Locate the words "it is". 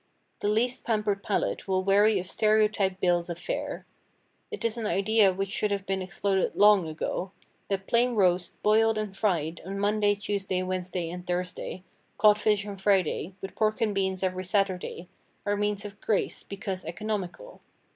4.49-4.75